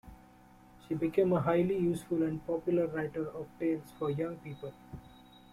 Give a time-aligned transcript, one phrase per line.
[0.87, 4.73] She became a highly useful and popular writer of tales for young people.